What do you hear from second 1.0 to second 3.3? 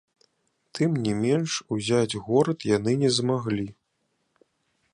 не менш ўзяць горад яны не